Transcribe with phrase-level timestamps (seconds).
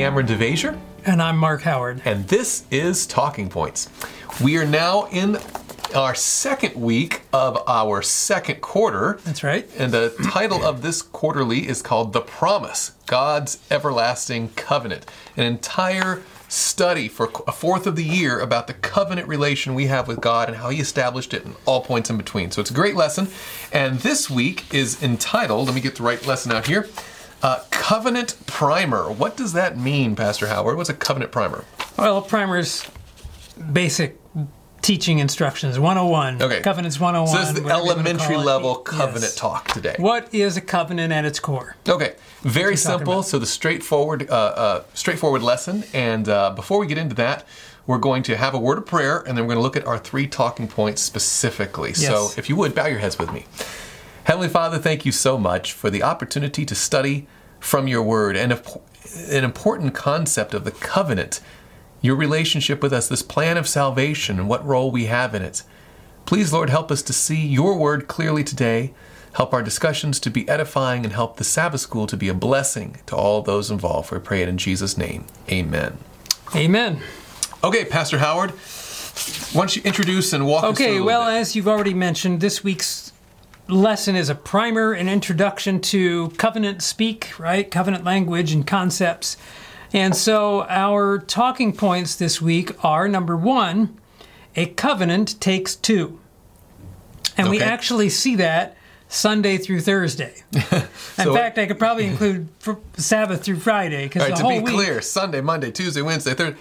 [0.00, 2.00] Kameron DeVasher, And I'm Mark Howard.
[2.06, 3.90] and this is Talking Points.
[4.42, 5.36] We are now in
[5.94, 9.20] our second week of our second quarter.
[9.24, 9.68] That's right.
[9.76, 15.04] And the title of this quarterly is called The Promise God's Everlasting Covenant.
[15.36, 20.08] An entire study for a fourth of the year about the covenant relation we have
[20.08, 22.50] with God and how He established it and all points in between.
[22.52, 23.28] So it's a great lesson.
[23.70, 26.88] And this week is entitled, let me get the right lesson out here.
[27.42, 29.10] Uh, covenant primer.
[29.10, 30.76] What does that mean, Pastor Howard?
[30.76, 31.64] What's a covenant primer?
[31.98, 32.86] Well, primer's
[33.72, 34.18] basic
[34.82, 36.42] teaching instructions 101.
[36.42, 36.60] Okay.
[36.60, 37.28] Covenants 101.
[37.34, 39.34] So this is the whatever you wanna elementary level covenant Yes.
[39.34, 39.94] talk today.
[39.98, 41.76] What is a covenant at its core?
[41.88, 43.22] Okay, very simple.
[43.22, 45.84] So the straightforward, uh, uh, straightforward lesson.
[45.92, 47.44] And uh, before we get into that,
[47.86, 49.86] we're going to have a word of prayer, and then we're going to look at
[49.86, 51.90] our three talking points specifically.
[51.90, 52.06] yes.
[52.06, 53.46] So if you would, bow your heads with me.
[54.30, 57.26] Heavenly Father, thank you so much for the opportunity to study
[57.58, 58.52] from your word and
[59.28, 61.40] an important concept of the covenant,
[62.00, 65.64] your relationship with us, this plan of salvation, and what role we have in it.
[66.26, 68.94] Please, Lord, help us to see your word clearly today.
[69.32, 72.98] Help our discussions to be edifying and help the Sabbath school to be a blessing
[73.06, 74.12] to all those involved.
[74.12, 75.24] We pray it in Jesus' name.
[75.50, 75.98] Amen.
[76.54, 77.00] Amen.
[77.64, 81.40] Okay, Pastor Howard, why don't you introduce and walk us through Okay, well, bit?
[81.40, 83.10] as you've already mentioned, this week's
[83.70, 87.70] lesson is a primer, an introduction to covenant speak, right?
[87.70, 89.36] Covenant language and concepts.
[89.92, 93.98] And so our talking points this week are number one,
[94.56, 96.18] a covenant takes two.
[97.36, 98.76] And we actually see that
[99.08, 100.42] Sunday through Thursday.
[100.52, 102.48] In fact, I could probably include
[102.96, 106.58] Sabbath through Friday because right, to be week, clear, Sunday, Monday, Tuesday, Wednesday, Thursday,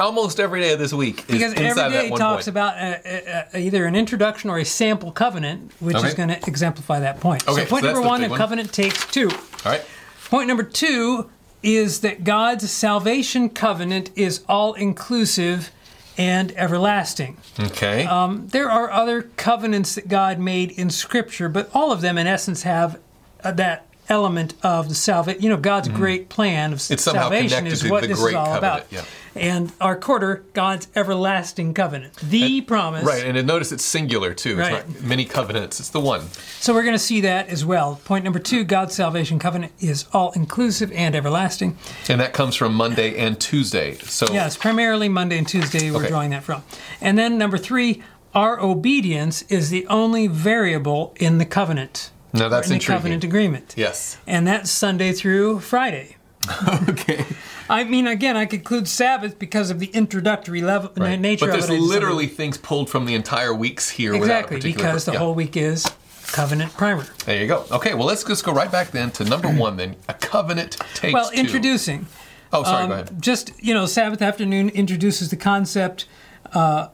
[0.00, 2.48] almost every day of this week is because inside every that day talks point.
[2.48, 6.08] about uh, uh, uh, either an introduction or a sample covenant, which Okay.
[6.08, 7.46] is going to exemplify that point.
[7.46, 8.38] Okay, so point so number one, a one.
[8.38, 9.28] covenant takes two.
[9.30, 9.84] All right.
[10.28, 11.30] Point number two
[11.62, 15.70] is that God's salvation covenant is all inclusive
[16.16, 17.36] and everlasting.
[17.58, 18.04] Okay.
[18.06, 22.26] Um, there are other covenants that God made in Scripture, but all of them, in
[22.26, 22.98] essence, have
[23.44, 25.40] uh, that element of the salvation.
[25.42, 26.98] You know, God's great plan of Mm-hmm.
[26.98, 28.86] Salvation is what this is all covenant, about.
[28.92, 29.04] yeah.
[29.36, 33.04] And our quarter, God's everlasting covenant, the promise.
[33.04, 34.56] right, and notice it's singular too.
[34.58, 34.72] Right.
[34.84, 35.78] It's not many covenants.
[35.78, 36.22] It's the one.
[36.58, 38.00] So we're going to see that as well.
[38.04, 41.78] Point number two: God's salvation covenant is all inclusive and everlasting.
[42.08, 43.94] And that comes from Monday and Tuesday.
[43.94, 45.90] So Yes, primarily Monday and Tuesday.
[45.92, 46.08] We're Okay.
[46.08, 46.64] drawing that from.
[47.00, 48.02] And then number three:
[48.34, 52.10] our obedience is the only variable in the covenant.
[52.32, 52.96] Now that's in the intriguing.
[52.98, 53.74] covenant agreement.
[53.76, 54.18] Yes.
[54.26, 56.16] And that's Sunday through Friday.
[56.88, 57.24] okay.
[57.68, 61.18] I mean, again, I conclude Sabbath because of the introductory level Right.
[61.20, 61.74] nature but of there's it.
[61.74, 65.18] I just- literally things pulled from the entire weeks here exactly because the yeah.
[65.18, 65.86] whole week is
[66.32, 67.06] covenant primer.
[67.26, 67.64] There you go.
[67.70, 69.76] Okay, well let's just go right back then to number one.
[69.76, 71.36] Then a covenant takes Well, two.
[71.40, 72.06] introducing.
[72.52, 72.82] Oh, sorry.
[72.84, 73.22] Um, go ahead.
[73.22, 76.06] Just you know, Sabbath afternoon introduces the concept
[76.52, 76.88] uh,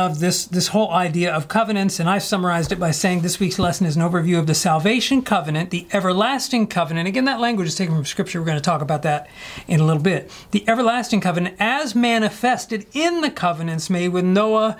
[0.00, 3.58] of this this whole idea of covenants, and I've summarized it by saying this week's
[3.58, 7.06] lesson is an overview of the salvation covenant, the everlasting covenant.
[7.06, 8.40] Again, that language is taken from Scripture.
[8.40, 9.28] We're going to talk about that
[9.68, 10.30] in a little bit.
[10.52, 14.78] The everlasting covenant, as manifested in the covenants made with Noah,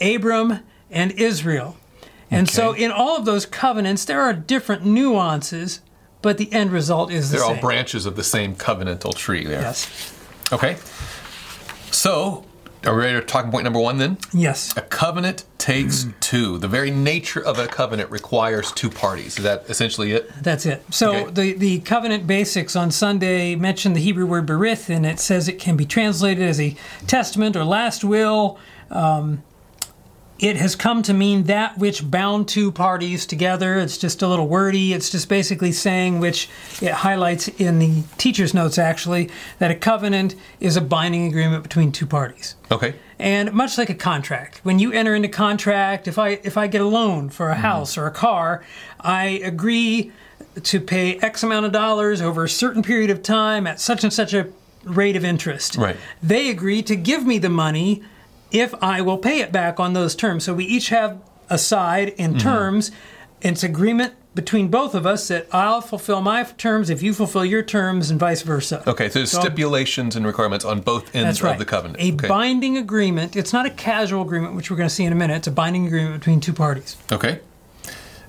[0.00, 1.76] Abram, and Israel.
[2.30, 5.80] And so, in all of those covenants, there are different nuances,
[6.20, 9.62] but the end result is the They're all branches of the same covenantal tree there.
[9.62, 10.12] Yes.
[10.52, 10.76] Okay.
[11.90, 12.44] So,
[12.86, 14.18] are we ready to talk point number one then?
[14.32, 14.76] Yes.
[14.76, 16.58] A covenant takes two.
[16.58, 19.38] The very nature of a covenant requires two parties.
[19.38, 20.30] Is that essentially it?
[20.42, 20.82] That's it.
[20.90, 21.30] So Okay.
[21.30, 25.58] the, the covenant basics on Sunday mentioned the Hebrew word berith, and it says it
[25.58, 28.58] can be translated as a testament or last will.
[28.90, 29.42] Um,
[30.38, 33.78] it has come to mean that which bound two parties together.
[33.78, 34.92] It's just a little wordy.
[34.92, 36.48] It's just basically saying, which
[36.82, 39.30] it highlights in the teacher's notes actually,
[39.60, 42.56] that a covenant is a binding agreement between two parties.
[42.70, 42.94] Okay.
[43.18, 46.80] And much like a contract, when you enter into contract, if I if I get
[46.80, 47.62] a loan for a mm-hmm.
[47.62, 48.64] house or a car,
[49.00, 50.10] I agree
[50.62, 54.12] to pay X amount of dollars over a certain period of time at such and
[54.12, 54.48] such a
[54.82, 55.76] rate of interest.
[55.76, 55.96] Right.
[56.22, 58.02] They agree to give me the money
[58.54, 60.44] if I will pay it back on those terms.
[60.44, 61.20] So we each have
[61.50, 62.90] a side in terms.
[63.42, 67.62] It's agreement between both of us that I'll fulfill my terms if you fulfill your
[67.62, 68.82] terms and vice versa.
[68.86, 71.52] Okay, so there's So- stipulations and requirements on both ends right.
[71.52, 72.00] of the covenant.
[72.00, 72.28] A okay.
[72.28, 73.36] binding agreement.
[73.36, 75.36] It's not a casual agreement, which we're going to see in a minute.
[75.38, 76.96] It's a binding agreement between two parties.
[77.12, 77.40] Okay.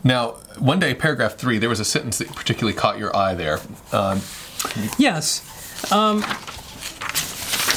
[0.03, 3.59] Now, one day, paragraph three, there was a sentence that particularly caught your eye there.
[3.91, 4.21] Um,
[4.97, 5.41] Yes.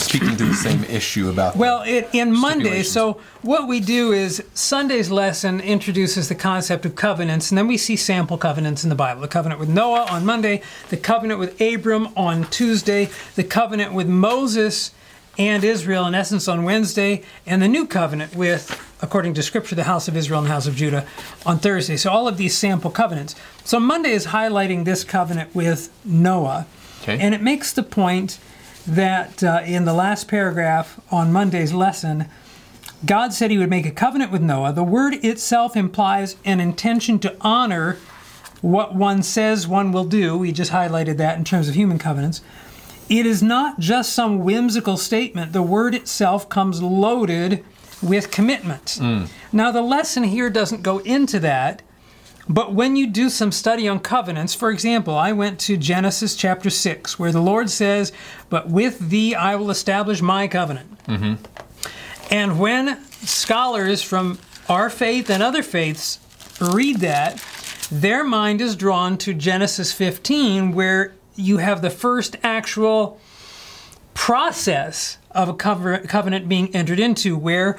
[0.08, 1.55] Speaking to the same issue about.
[1.56, 6.94] Well, it, in Monday, so what we do is Sunday's lesson introduces the concept of
[6.94, 9.20] covenants, and then we see sample covenants in the Bible.
[9.20, 14.08] The covenant with Noah on Monday, the covenant with Abram on Tuesday, the covenant with
[14.08, 14.93] Moses
[15.37, 19.84] and Israel, in essence, on Wednesday, and the new covenant with, according to Scripture, the
[19.84, 21.06] house of Israel and the house of Judah
[21.46, 21.96] on Thursday.
[21.96, 23.37] So all of these sample covenants.
[23.64, 26.66] So Monday is highlighting this covenant with Noah,
[27.02, 27.19] Okay.
[27.20, 28.38] and it makes the point
[28.88, 32.26] that uh, in the last paragraph on Monday's lesson,
[33.05, 34.73] God said he would make a covenant with Noah.
[34.73, 37.99] The word itself implies an intention to honor
[38.61, 40.37] what one says one will do.
[40.37, 42.40] We just highlighted that in terms of human covenants.
[43.08, 45.52] It is not just some whimsical statement.
[45.52, 47.64] The word itself comes loaded
[48.02, 48.99] with commitment.
[49.52, 51.82] Now, the lesson here doesn't go into that,
[52.49, 56.71] but when you do some study on covenants, for example, I went to Genesis chapter
[56.71, 58.12] 6, where the Lord says,
[58.49, 60.89] But with thee I will establish my covenant.
[62.31, 66.19] And when scholars from our faith and other faiths
[66.61, 67.43] read that,
[67.91, 73.19] their mind is drawn to Genesis 15, where you have the first actual
[74.15, 77.79] process of a covenant being entered into, where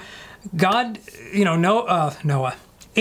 [0.56, 1.00] God,
[1.34, 2.56] you know, no, uh, Noah,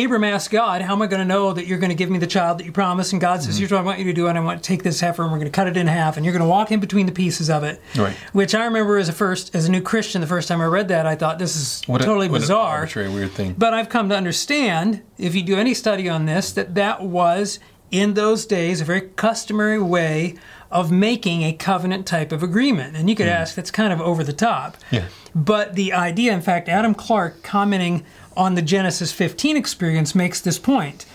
[0.04, 2.18] Abram asked God, "How am I going to know that you're going to give me
[2.18, 3.58] the child that you promised?" And God says, mm-hmm.
[3.60, 5.32] "Here's what I want you to do, and I want to take this heifer, and
[5.32, 7.12] we're going to cut it in half, and you're going to walk in between the
[7.12, 8.16] pieces of it." Right.
[8.32, 10.88] Which I remember as a first, as a new Christian, the first time I read
[10.88, 12.78] that, I thought this is What a- totally what an bizarre.
[12.78, 13.54] arbitrary, weird thing.
[13.58, 17.58] But I've come to understand, if you do any study on this, that that was
[17.90, 20.34] in those days a very customary way
[20.70, 22.96] of making a covenant type of agreement.
[22.96, 23.32] And you could hmm.
[23.32, 24.76] ask, that's kind of over the top.
[24.90, 25.06] Yeah.
[25.34, 28.04] But the idea, in fact, Adam Clarke commenting
[28.36, 31.06] on the Genesis 15 experience makes this point.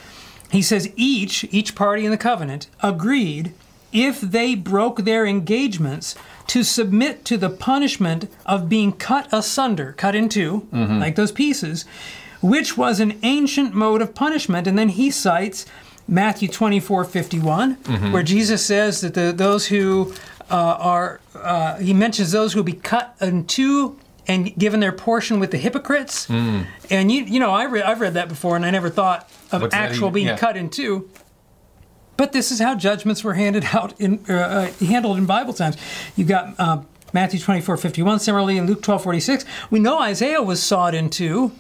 [0.51, 3.53] He says each each party in the covenant agreed
[3.91, 6.15] if they broke their engagements
[6.47, 10.99] to submit to the punishment of being cut asunder, cut in 2 mm-hmm.
[10.99, 11.85] like those pieces,
[12.41, 14.67] which was an ancient mode of punishment.
[14.67, 15.65] And then he cites
[16.07, 17.73] Matthew 24 51,
[18.11, 20.13] where Jesus says that the, those who
[20.51, 23.97] uh, are, uh, he mentions those who will be cut in two
[24.27, 26.29] and given their portion with the hypocrites.
[26.29, 29.61] And you, you know, I re- I've read that before, and I never thought of
[29.61, 30.37] What's actual being yeah.
[30.37, 31.09] cut in two.
[32.15, 35.77] But this is how judgments were handed out in uh, uh, handled in Bible times.
[36.15, 39.45] You've got uh, Matthew 24, 51, similarly in Luke 12, 46.
[39.69, 41.51] We know Isaiah was sawed in two.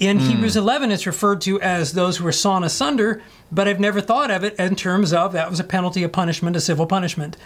[0.00, 0.28] In Hmm.
[0.30, 3.20] Hebrews 11, it's referred to as those who were sawn asunder,
[3.52, 6.56] but I've never thought of it in terms of that was a penalty of punishment,
[6.56, 7.36] a civil punishment.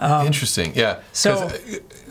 [0.00, 0.98] Interesting, yeah.
[1.12, 1.52] so- uh,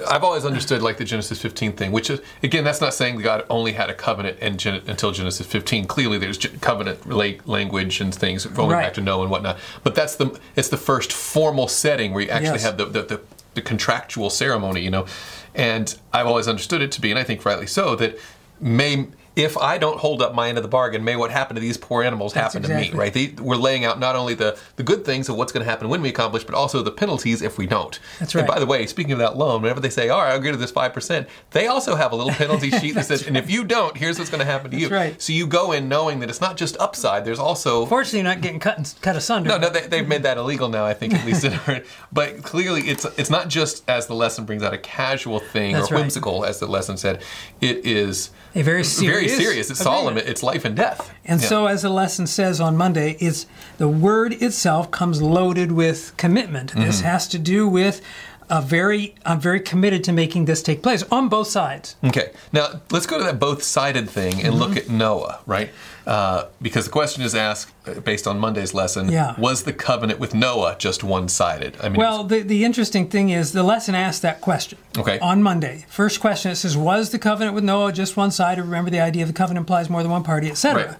[0.09, 3.45] I've always understood like the Genesis 15 thing, which is again, that's not saying God
[3.49, 5.85] only had a covenant in Gen- until Genesis 15.
[5.85, 7.07] Clearly, there's covenant
[7.47, 8.81] language and things going Right.
[8.83, 9.57] back to Noah and whatnot.
[9.83, 12.63] But that's the it's the first formal setting where you actually Yes.
[12.63, 13.21] have the, the, the
[13.53, 15.05] the contractual ceremony, you know.
[15.53, 18.19] And I've always understood it to be, and I think rightly so, that
[18.59, 21.61] may if I don't hold up my end of the bargain, may what happened to
[21.61, 23.13] these poor animals That's happen to me, right?
[23.13, 25.89] They, we're laying out not only the, the good things of what's going to happen
[25.89, 27.99] when we accomplish, but also the penalties if we don't.
[28.19, 28.41] That's right.
[28.41, 30.51] And by the way, speaking of that loan, whenever they say, all right, I'll agree
[30.51, 33.65] to this 5%, they also have a little penalty sheet that says, and if you
[33.65, 34.89] don't, here's what's going to happen to you.
[34.89, 35.21] That's right.
[35.21, 37.85] So you go in knowing that it's not just upside, there's also.
[37.85, 39.49] Fortunately, you're not getting cut, and, cut asunder.
[39.49, 40.85] no, no, they, they've made that illegal now.
[40.85, 41.81] I think at least, in our,
[42.13, 45.91] but clearly, it's it's not just as the lesson brings out a casual thing That's
[45.91, 46.01] or right.
[46.01, 47.21] whimsical, as the lesson said.
[47.61, 49.69] It is A very serious very serious.
[49.69, 49.99] It's agreement.
[49.99, 50.17] solemn.
[50.17, 51.11] It's life and death.
[51.25, 51.47] And Yeah.
[51.47, 53.47] so, as the lesson says on Monday, it's
[53.77, 56.73] the word itself comes loaded with commitment.
[56.73, 57.05] This Mm-hmm.
[57.05, 57.99] has to do with
[58.49, 61.95] a very, I'm very committed to making this take place on both sides.
[62.03, 64.77] Okay, now let's go to that both-sided thing and look Mm-hmm.
[64.77, 65.69] at Noah, right?
[66.05, 69.33] Uh, because the question is asked uh, based on Monday's lesson: Yeah.
[69.39, 71.77] Was the covenant with Noah just one-sided?
[71.81, 75.17] I mean, Well, the, the interesting thing is the lesson asked that question Okay.
[75.19, 75.85] on Monday.
[75.89, 78.61] First question it says, Was the covenant with Noah just one sided?
[78.61, 80.85] Remember, the idea of the covenant implies more than one party, etc.
[80.87, 80.97] Right.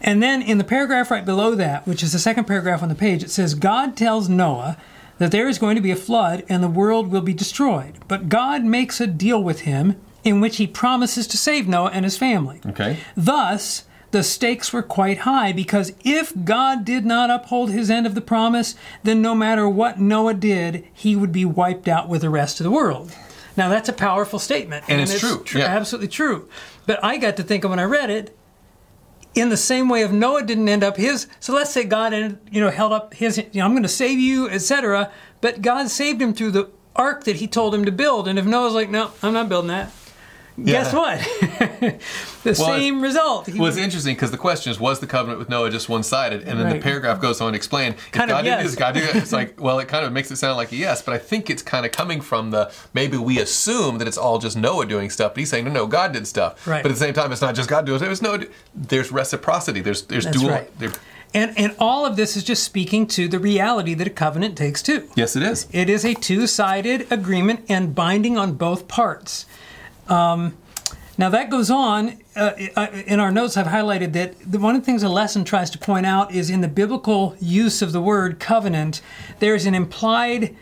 [0.00, 2.94] And then in the paragraph right below that, which is the second paragraph on the
[2.94, 4.76] page, it says, God tells Noah
[5.18, 7.98] that there is going to be a flood and the world will be destroyed.
[8.08, 12.04] But God makes a deal with him in which he promises to save Noah and
[12.04, 12.60] his family.
[12.66, 18.06] okay, Thus, the stakes were quite high because if God did not uphold his end
[18.06, 22.22] of the promise, then no matter what Noah did, he would be wiped out with
[22.22, 23.14] the rest of the world.
[23.56, 24.84] Now, that's a powerful statement.
[24.88, 25.66] And it's true, yeah.
[25.66, 26.48] Absolutely true.
[26.86, 28.37] But I got to thinking when I read it,
[29.34, 32.38] in the same way if Noah didn't end up his, so let's say God ended,
[32.50, 35.10] you know, held up his, you know, I'm going to save you, etc.
[35.40, 38.26] But God saved him through the ark that he told him to build.
[38.26, 39.90] And if Noah's like, no, I'm not building that.
[40.64, 41.18] Guess what?
[42.44, 43.46] the same result.
[43.46, 46.42] He- Well, it's interesting because the question is, was the covenant with Noah just one-sided?
[46.42, 46.72] And then Right.
[46.74, 48.62] the paragraph goes on to explain, if Kind of God did yes.
[48.64, 49.16] this, God did that.
[49.16, 51.50] It's like, well, it kind of makes it sound like a yes, but I think
[51.50, 55.10] it's kind of coming from the, maybe we assume that it's all just Noah doing
[55.10, 56.66] stuff, but he's saying, no, no, God did stuff.
[56.66, 56.82] Right.
[56.82, 58.38] But at the same time, it's not just God doing it, it was no,
[58.74, 60.50] there's reciprocity, there's, there's That's dual.
[60.50, 60.78] right.
[60.78, 60.92] there-
[61.34, 64.82] and and all of this is just speaking to the reality that a covenant takes
[64.82, 65.10] two.
[65.14, 65.68] yes, it is.
[65.72, 69.44] It is a two-sided agreement and binding on both parts.
[70.08, 70.56] Um,
[71.16, 72.20] now that goes on.
[72.36, 72.52] Uh,
[73.06, 75.78] in our notes, I've highlighted that the, one of the things the lesson tries to
[75.78, 79.00] point out is in the biblical use of the word covenant,
[79.40, 80.54] there is an implied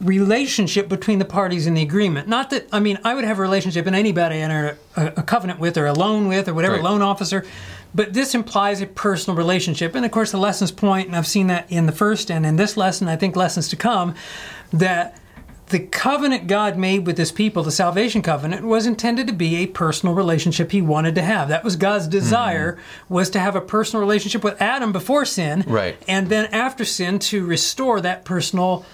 [0.00, 2.28] relationship between the parties in the agreement.
[2.28, 5.22] Not that I mean, I would have a relationship in anybody I enter a, a
[5.22, 6.84] covenant with, or a loan with, or whatever Right.
[6.84, 7.46] loan officer.
[7.94, 11.46] But this implies a personal relationship, and of course, the lessons point, and I've seen
[11.46, 14.14] that in the first and in this lesson, I think lessons to come,
[14.72, 15.16] that
[15.74, 19.66] the covenant God made with his people, the salvation covenant, was intended to be a
[19.66, 21.48] personal relationship he wanted to have.
[21.48, 23.14] That was God's desire mm-hmm.
[23.14, 25.64] was to have a personal relationship with Adam before sin.
[25.66, 25.96] Right.
[26.06, 28.86] And then after sin to restore that personal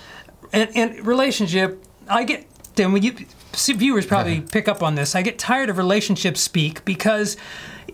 [0.54, 1.84] and, and relationship.
[2.08, 2.46] I get
[2.76, 3.14] then when you
[3.52, 5.14] see, viewers probably pick up on this.
[5.14, 7.36] I get tired of relationship speak because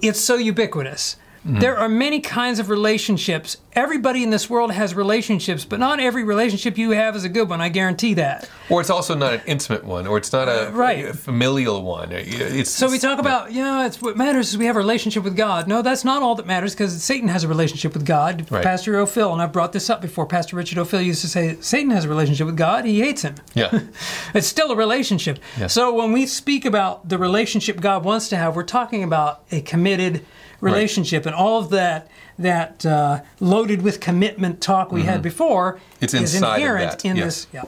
[0.00, 1.16] it's so ubiquitous.
[1.48, 3.56] There are many kinds of relationships.
[3.74, 7.48] Everybody in this world has relationships, but not every relationship you have is a good
[7.48, 7.60] one.
[7.60, 8.48] I guarantee that.
[8.68, 11.04] Or it's also not an intimate one, or it's not a, Uh, right.
[11.04, 12.08] a familial one.
[12.10, 15.36] It's, So we talk about, yeah, it's what matters is we have a relationship with
[15.36, 15.68] God.
[15.68, 18.46] No, that's not all that matters because Satan has a relationship with God.
[18.50, 18.64] Right.
[18.64, 20.26] Pastor O'Ffill, and I've brought this up before.
[20.26, 22.84] Pastor Richard O'Ffill used to say Satan has a relationship with God.
[22.86, 23.36] He hates him.
[23.54, 23.80] Yeah.
[24.34, 25.38] It's still a relationship.
[25.58, 25.72] Yes.
[25.72, 29.60] So when we speak about the relationship God wants to have, we're talking about a
[29.60, 30.24] committed
[30.60, 32.08] relationship, and all of that
[32.38, 36.04] that uh, loaded with commitment talk we had before Mm-hmm.
[36.04, 37.46] It's is inherent in yes.
[37.46, 37.46] this.
[37.52, 37.64] Yeah.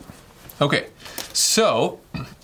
[0.60, 0.86] Okay,
[1.32, 2.00] so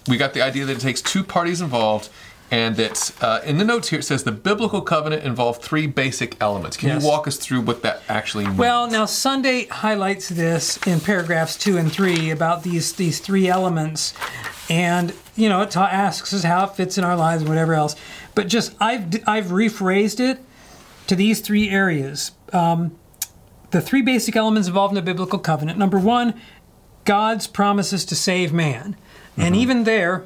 [0.08, 2.08] we got the idea that it takes two parties involved,
[2.50, 6.40] and that uh, in the notes here it says the biblical covenant involved three basic
[6.40, 6.76] elements.
[6.76, 7.02] Can Yes.
[7.02, 8.58] you walk us through what that actually means?
[8.58, 14.14] Well, now Sunday highlights this in paragraphs two and three about these these three elements,
[14.70, 17.74] and you know it ta- asks us how it fits in our lives and whatever
[17.74, 17.96] else.
[18.34, 20.40] But just I've I've rephrased it
[21.06, 22.32] to these three areas.
[22.52, 22.98] Um,
[23.70, 25.78] the three basic elements involved in the biblical covenant.
[25.78, 26.40] Number one,
[27.04, 28.96] God's promises to save man,
[29.36, 30.24] and even there,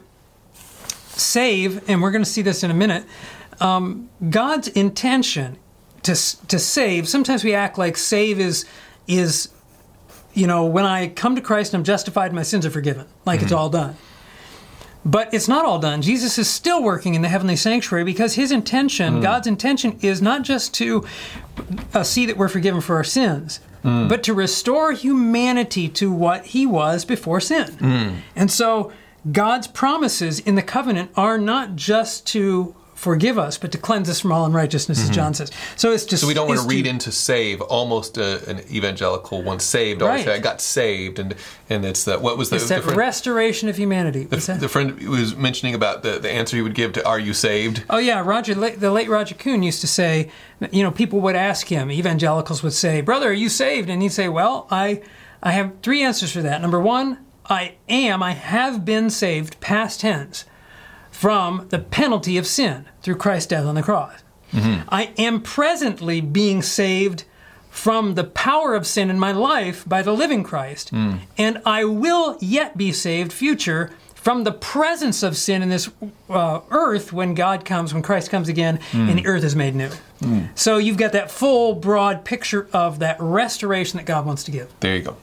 [1.08, 3.04] save, and we're going to see this in a minute.
[3.60, 5.58] Um, God's intention
[6.02, 6.14] to
[6.48, 7.08] to save.
[7.08, 8.64] Sometimes we act like save is
[9.06, 9.48] is
[10.34, 13.52] you know when I come to Christ I'm justified, my sins are forgiven, like it's
[13.52, 13.96] all done.
[15.08, 16.02] But it's not all done.
[16.02, 19.20] Jesus is still working in the heavenly sanctuary because his intention, hmm.
[19.22, 21.06] God's intention, is not just to
[21.94, 24.06] uh, see that we're forgiven for our sins, hmm.
[24.06, 27.72] but to restore humanity to what he was before sin.
[27.72, 28.14] Hmm.
[28.36, 28.92] And so
[29.32, 34.18] God's promises in the covenant are not just to forgive us, but to cleanse us
[34.18, 35.14] from all unrighteousness, as mm-hmm.
[35.14, 35.52] John says.
[35.76, 39.40] So it's just so we don't want to read into save almost a, an evangelical
[39.40, 40.02] one saved.
[40.02, 40.24] Right.
[40.24, 41.36] Say I got saved, and
[41.70, 44.24] and it's that what was the, It's the that friend, restoration of humanity.
[44.24, 44.58] That?
[44.58, 47.84] the friend was mentioning about the, the answer he would give to Are you saved?
[47.88, 50.32] Oh yeah, Roger, the late Roger Coon used to say,
[50.72, 54.12] you know, people would ask him, evangelicals would say, "Brother, are you saved?" And he'd
[54.12, 55.02] say, "Well, I,
[55.40, 56.60] I have three answers for that.
[56.60, 60.44] Number one, I am, I have been saved, past tense,
[61.20, 64.12] from the penalty of sin through Christ's death on the cross.
[64.52, 64.88] Mm-hmm.
[64.88, 67.24] I am presently being saved."
[67.70, 70.90] From the power of sin in my life by the living Christ.
[70.92, 71.20] Mm.
[71.36, 75.88] And I will yet be saved, future, from the presence of sin in this
[76.28, 79.08] uh, earth when God comes, when Christ comes again, mm.
[79.08, 79.90] and the earth is made new.
[80.20, 80.48] Mm.
[80.58, 84.68] So you've got that full, broad picture of that restoration that God wants to give.
[84.80, 85.16] There you go.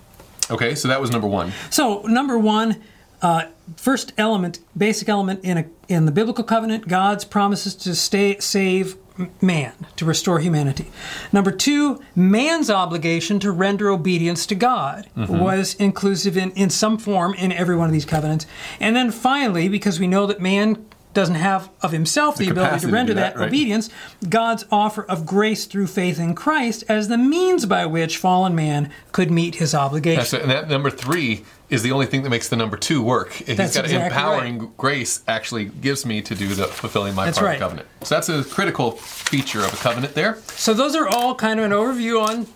[0.49, 1.51] Okay, so that was number one.
[1.71, 2.81] So number one,
[3.25, 8.38] uh, first element, basic element in a in the biblical covenant, God's promises to stay
[8.38, 8.98] save
[9.41, 10.91] man, to restore humanity.
[11.32, 17.34] Number two, man's obligation to render obedience to God was inclusive in, in some form
[17.34, 18.46] in every one of these covenants.
[18.79, 22.88] And then finally, because we know that man doesn't have of himself the, ability to
[22.88, 23.48] to render do that, that, right.
[23.48, 23.89] obedience,
[24.27, 28.91] God's offer of grace through faith in Christ as the means by which fallen man
[29.13, 30.20] could meet his obligation.
[30.20, 30.34] That's.
[30.34, 33.34] And that number three is the only thing that makes the number two work.
[33.34, 37.38] He's That's got exactly empowering grace actually gives me to do the fulfilling my That's
[37.39, 37.53] part right.
[37.55, 37.88] of the covenant.
[38.03, 40.38] So that's a critical feature of a covenant there.
[40.48, 42.48] So those are all kind of an overview on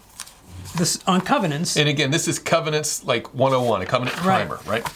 [0.78, 1.76] this on covenants.
[1.78, 4.48] And again, this is covenants like 101, a covenant Right.
[4.48, 4.88] primer, right?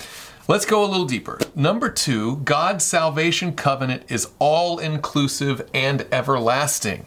[0.48, 1.39] Let's go a little deeper.
[1.55, 7.05] Number two, God's salvation covenant is all inclusive and everlasting.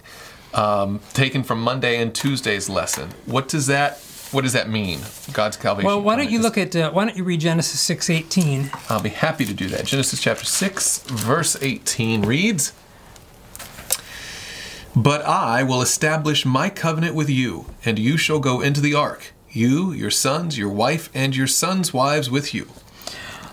[0.55, 3.11] Um, taken from Monday and Tuesday's lesson.
[3.27, 3.99] What does that
[4.33, 5.01] what does that mean?
[5.33, 5.87] God's salvation.
[5.87, 8.71] Well, why don't you look at uh, why don't you read Genesis six eighteen?
[8.89, 9.87] I'll be happy to do that.
[9.87, 12.73] Genesis chapter 6, verse 18 reads
[14.95, 19.33] But I will establish my covenant with you, and you shall go into the ark,
[19.51, 22.69] you, your sons, your wife, and your sons' wives with you.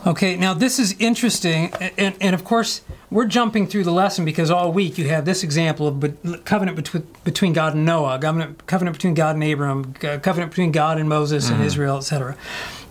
[0.05, 2.81] Okay, now this is interesting, and, and of course
[3.13, 6.75] we're jumping through the lesson because all week you have this example of bet- covenant
[6.75, 11.08] between, between God and Noah, covenant, covenant between God and Abram, covenant between God and
[11.08, 11.67] Moses and mm-hmm.
[11.67, 12.36] Israel, etc.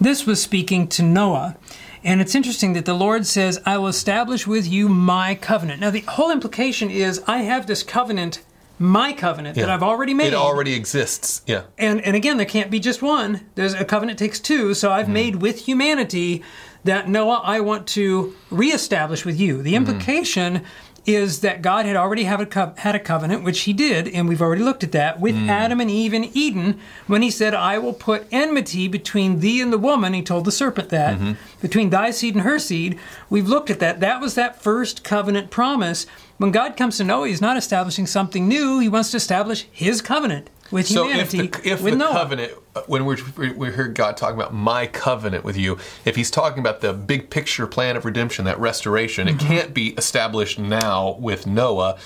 [0.01, 1.57] This was speaking to Noah,
[2.05, 5.91] and it's interesting that the Lord says, "I will establish with you my covenant." Now
[5.91, 8.43] the whole implication is I have this covenant,
[8.79, 10.29] my covenant that I've already made.
[10.29, 11.43] It already exists.
[11.47, 11.63] Yeah.
[11.79, 13.41] And and again, there can't be just one.
[13.57, 14.75] There's a covenant takes two.
[14.75, 15.13] So I've mm-hmm.
[15.15, 16.45] made with humanity
[16.85, 19.63] that Noah, I want to reestablish with you.
[19.63, 19.77] The mm-hmm.
[19.77, 20.65] implication
[21.05, 24.29] is that God had already have a co- had a covenant, which He did, and
[24.29, 25.49] we've already looked at that with mm.
[25.49, 29.73] Adam and Eve in Eden when He said, "I will put enmity between thee and
[29.73, 31.33] the woman." He told the serpent that mm-hmm.
[31.61, 32.99] between thy seed and her seed.
[33.29, 34.01] We've looked at that.
[34.01, 36.07] That was that first covenant promise.
[36.39, 38.79] When God comes to Noah, He's not establishing something new.
[38.79, 42.13] He wants to establish His covenant with So if humanity the, if with the Noah.
[42.13, 43.17] covenant, uh, when we
[43.53, 47.31] we heard God talking about my covenant with you, if He's talking about the big
[47.31, 49.37] picture plan of redemption, that restoration, Mm-hmm.
[49.37, 51.99] it can't be established now with Noah.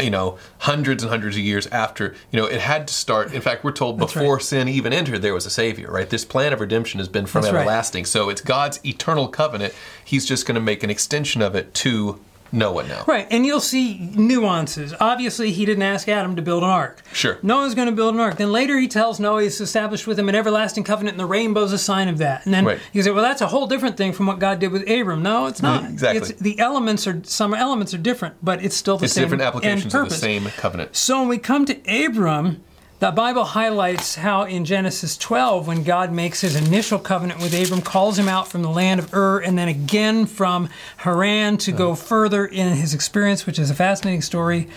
[0.00, 2.14] You know, hundreds and hundreds of years after.
[2.30, 3.34] You know, it had to start.
[3.34, 4.42] In fact, we're told That's before right.
[4.42, 5.90] sin even entered, there was a savior.
[5.90, 6.08] Right?
[6.08, 7.60] This plan of redemption has been from That's right.
[7.60, 8.06] everlasting.
[8.06, 9.74] So it's God's eternal covenant.
[10.02, 12.18] He's just going to make an extension of it to
[12.52, 13.04] Noah now.
[13.06, 14.94] Right, and you'll see nuances.
[15.00, 17.00] Obviously, he didn't ask Adam to build an ark.
[17.12, 17.38] Sure.
[17.42, 18.36] Noah's going to build an ark.
[18.36, 21.72] Then later he tells Noah he's established with him an everlasting covenant, and the rainbow's
[21.72, 22.44] a sign of that.
[22.44, 22.78] And then Right.
[22.92, 25.22] you say, well, that's a whole different thing from what God did with Abram.
[25.22, 25.82] No, it's not.
[25.82, 26.30] Mm-hmm, exactly.
[26.30, 29.24] It's, the elements are some elements are different, but it's still the It's same.
[29.24, 30.94] different end applications of the same covenant.
[30.94, 32.62] So when we come to Abram,
[33.02, 37.82] the Bible highlights how in Genesis 12, when God makes his initial covenant with Abram,
[37.82, 40.68] calls him out from the land of Ur, and then again from
[40.98, 44.68] Haran to go further in his experience, which is a fascinating story.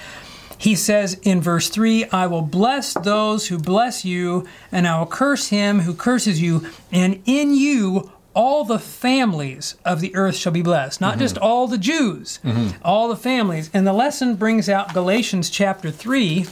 [0.57, 5.05] He says in verse 3, I will bless those who bless you, and I will
[5.05, 10.51] curse him who curses you, and in you all the families of the earth shall
[10.51, 10.99] be blessed.
[10.99, 11.43] Not just mm-hmm.
[11.43, 12.75] all the Jews, mm-hmm.
[12.83, 13.69] all the families.
[13.71, 16.45] And the lesson brings out Galatians chapter 3,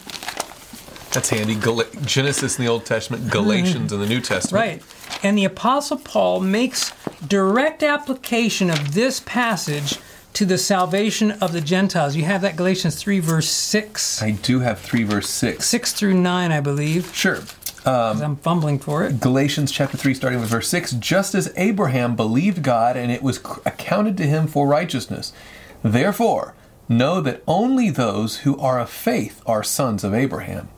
[1.13, 1.55] That's handy.
[1.55, 3.93] Gal- Genesis in the Old Testament, Galatians mm-hmm.
[3.95, 4.61] in the New Testament.
[4.61, 4.83] Right.
[5.23, 6.91] And the Apostle Paul makes
[7.27, 9.99] direct application of this passage
[10.33, 12.15] to the salvation of the Gentiles.
[12.15, 14.21] You have that Galatians 3, verse 6.
[14.23, 15.63] I do have 3 verse 6.
[15.65, 17.15] 6 through 9, I believe.
[17.15, 17.41] Sure.
[17.83, 19.19] 'cause I'm fumbling for it.
[19.19, 23.39] Galatians chapter 3, starting with verse 6 Just as Abraham believed God, and it was
[23.65, 25.33] accounted to him for righteousness.
[25.83, 26.53] Therefore,
[26.87, 30.69] know that only those who are of faith are sons of Abraham.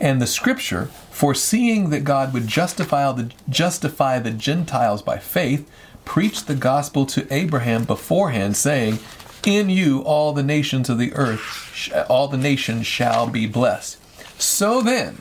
[0.00, 5.70] And the scripture, foreseeing that God would justify the, justify the Gentiles by faith,
[6.04, 8.98] preached the gospel to Abraham beforehand, saying,
[9.44, 13.98] In you all the nations of the earth, sh- all the nations shall be blessed.
[14.40, 15.18] So then,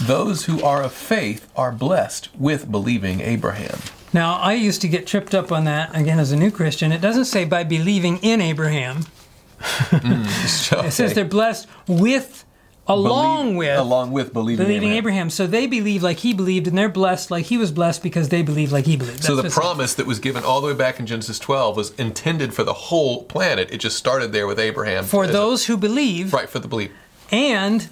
[0.00, 3.78] those who are of faith are blessed with believing Abraham.
[4.12, 6.92] Now, I used to get tripped up on that, again, as a new Christian.
[6.92, 9.04] It doesn't say by believing in Abraham,
[9.60, 12.44] mm, So, it says they're blessed with,
[12.88, 13.78] along believe- with.
[13.78, 14.98] along with believing, Believing Abraham.
[14.98, 15.30] Abraham.
[15.30, 18.42] So they believe like he believed, and they're blessed like he was blessed because they
[18.42, 19.24] believe like he believed.
[19.24, 22.54] So the promise that was given all the way back in Genesis 12 was intended
[22.54, 23.70] for the whole planet.
[23.70, 25.04] It just started there with Abraham.
[25.04, 26.90] For as a- those who believe, right for the belief.
[27.32, 27.88] And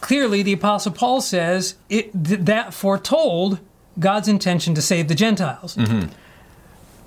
[0.00, 3.58] clearly, the Apostle Paul says it, th- that foretold
[3.98, 5.76] God's intention to save the Gentiles.
[5.76, 6.08] Mm-hmm.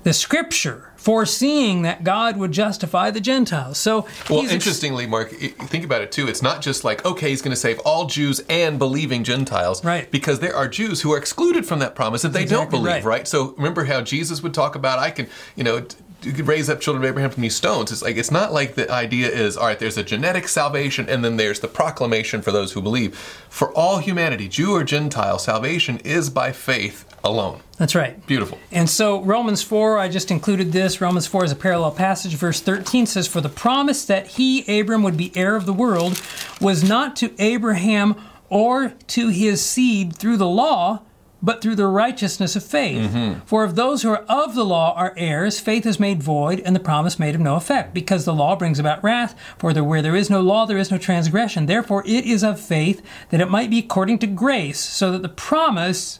[0.04, 3.78] The scripture foreseeing that God would justify the Gentiles.
[3.78, 6.28] So, Well, he's ex- interestingly, Mark, think about it too.
[6.28, 9.86] It's not just like, okay, he's going to save all Jews and believing Gentiles.
[9.86, 10.10] Right.
[10.10, 13.04] Because there are Jews who are excluded from that promise if they don't believe, right.
[13.04, 13.28] right.
[13.28, 15.86] So remember how Jesus would talk about, I can, you know,
[16.24, 17.92] you could raise up children of Abraham from these stones.
[17.92, 21.24] It's like, it's not like the idea is, all right, there's a genetic salvation and
[21.24, 23.16] then there's the proclamation for those who believe.
[23.16, 27.62] For all humanity, Jew or Gentile, salvation is by faith alone.
[27.78, 28.26] That's right.
[28.26, 28.58] Beautiful.
[28.72, 31.02] And so Romans 4, I just included this.
[31.02, 32.36] Romans 4 is a parallel passage.
[32.36, 36.22] Verse 13 says, For the promise that he, Abram, would be heir of the world
[36.62, 38.16] was not to Abraham
[38.50, 41.02] or to his seed through the law,
[41.42, 43.12] but through the righteousness of faith.
[43.12, 43.42] Mm-hmm.
[43.42, 46.76] For if those who are of the law are heirs, faith is made void, and
[46.76, 49.36] the promise made of no effect, because the law brings about wrath.
[49.60, 51.66] For there, where there is no law, there is no transgression.
[51.66, 55.30] Therefore, it is of faith that it might be according to grace, so that the
[55.30, 56.20] promise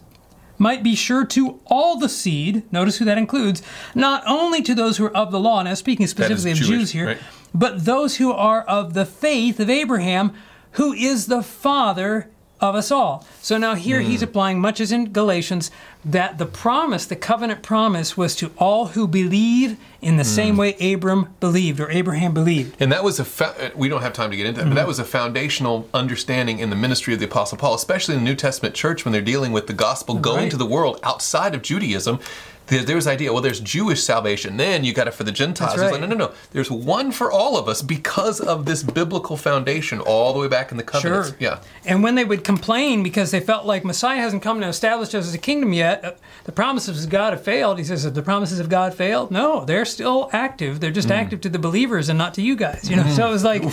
[0.58, 2.64] might be sure to all the seed.
[2.72, 3.62] Notice who that includes,
[3.94, 6.92] not only to those who are of the law, now speaking specifically of Jewish, Jews
[6.92, 7.18] here, right.
[7.54, 10.34] but those who are of the faith of Abraham,
[10.72, 12.30] who is the father
[12.62, 13.26] of us all.
[13.42, 14.26] So now here he's Hmm.
[14.26, 15.72] applying, much as in Galatians,
[16.06, 20.30] that the promise, the covenant promise, was to all who believe in the Hmm.
[20.30, 22.76] same way Abram believed or Abraham believed.
[22.80, 24.88] And that was a fa- we don't have time to get into that, but that
[24.88, 28.36] was a foundational understanding in the ministry of the Apostle Paul, especially in the New
[28.36, 30.52] Testament church when they're dealing with the gospel going Right.
[30.52, 32.20] to the world outside of Judaism.
[32.68, 35.78] There, there was idea, well, there's Jewish salvation, then you got it for the Gentiles.
[35.78, 35.92] Right.
[35.92, 36.34] like, no, no, no.
[36.52, 40.72] There's one for all of us because of this biblical foundation all the way back
[40.72, 41.30] in the covenants.
[41.30, 41.38] Sure.
[41.40, 41.60] Yeah.
[41.86, 45.28] And when they would complain because they felt like Messiah hasn't come to establish us
[45.28, 46.12] as a kingdom yet, uh,
[46.46, 47.78] the promises of God have failed.
[47.78, 50.80] He says, "Have the promises of God failed?" No, they're still active.
[50.80, 52.90] They're just active to the believers and not to you guys.
[52.90, 53.64] You know, so it was like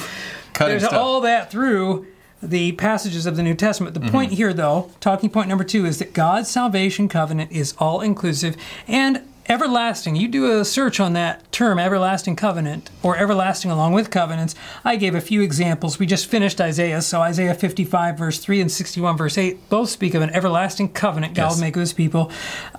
[0.52, 2.06] Cutting there's all that through
[2.42, 3.94] the passages of the New Testament.
[3.94, 4.10] The Mm-hmm.
[4.10, 8.56] point here, though, talking point number two, is that God's salvation covenant is all inclusive
[8.88, 10.14] and everlasting.
[10.16, 14.54] You do a search on that term, everlasting covenant, or everlasting along with covenants.
[14.84, 15.98] I gave a few examples.
[15.98, 20.14] We just finished Isaiah, so Isaiah 55, verse 3, and 61, verse 8, both speak
[20.14, 21.54] of an everlasting covenant God Yes.
[21.56, 22.30] will make with his people.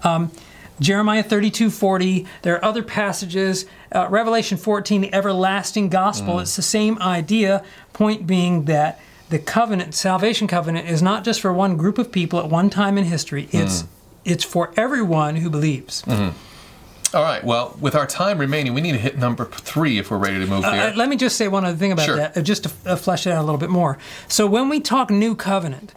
[0.03, 0.31] Um,
[0.79, 2.25] Jeremiah 32 40.
[2.41, 3.65] There are other passages.
[3.93, 6.39] Uh, Revelation 14, the everlasting gospel.
[6.39, 7.63] It's the same idea.
[7.93, 8.99] Point being that
[9.33, 12.97] the covenant, salvation covenant, is not just for one group of people at one time
[12.97, 13.49] in history.
[13.51, 13.83] It's
[14.23, 16.03] it's for everyone who believes.
[16.07, 17.43] All right.
[17.43, 20.47] Well, with our time remaining, we need to hit number three if we're ready to
[20.47, 20.91] move there.
[20.91, 22.15] Uh, let me just say one other thing about Sure.
[22.15, 23.97] that, uh, just to uh, flesh it out a little bit more.
[24.27, 25.93] So when we talk new covenant,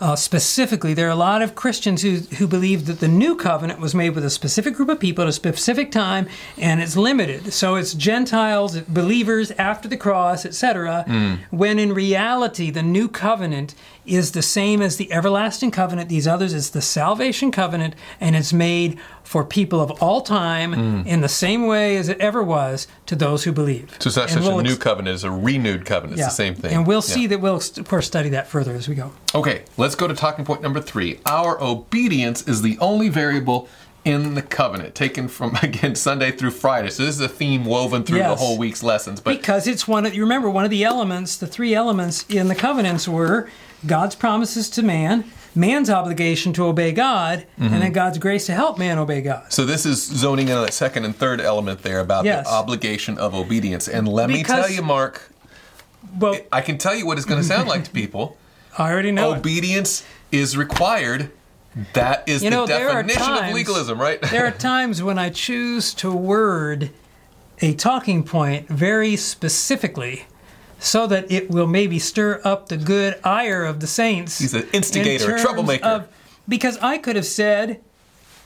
[0.00, 3.78] uh, specifically, there are a lot of Christians who who believe that the new covenant
[3.78, 7.52] was made with a specific group of people at a specific time, and it's limited.
[7.52, 11.04] So it's Gentiles, believers after the cross, etc.
[11.06, 11.34] Hmm.
[11.50, 13.74] When in reality, the new covenant
[14.06, 16.08] is the same as the everlasting covenant.
[16.08, 21.08] These others is the salvation covenant, and it's made for people of all time Hmm.
[21.08, 23.90] in the same way as it ever was to those who believe.
[23.98, 26.18] so it's not And such we'll a new ex- covenant, it's a renewed covenant.
[26.18, 26.72] It's the same thing.
[26.74, 27.14] And we'll Yeah.
[27.14, 29.12] see that we'll, of course, study that further as we go.
[29.34, 31.20] Okay, let's go to talking point number three.
[31.26, 33.68] Our obedience is the only variable
[34.04, 36.90] in the covenant, taken from again Sunday through Friday.
[36.90, 39.20] So this is a theme woven through the whole week's lessons.
[39.20, 42.48] But Because it's one of, you remember, one of the elements, the three elements in
[42.48, 43.48] the covenants were
[43.86, 47.74] God's promises to man, man's obligation to obey God, Mm-hmm.
[47.74, 49.52] and then God's grace to help man obey God.
[49.52, 52.46] so this is zoning in on that second and third element there about Yes.
[52.46, 53.88] the obligation of obedience.
[53.88, 55.30] And let me tell you, Mark,
[56.18, 58.36] Well, I can tell you what it's going to sound like to people.
[58.78, 59.34] I already know.
[59.34, 61.30] Obedience is required.
[61.94, 64.20] That is You know, the definition of times- legalism, right?
[64.30, 66.90] there are times when I choose to word
[67.60, 70.24] a talking point very specifically
[70.82, 74.38] so that it will maybe stir up the good ire of the saints.
[74.38, 75.84] He's an in instigator, a troublemaker.
[75.86, 76.08] of-
[76.48, 77.80] because I could have said,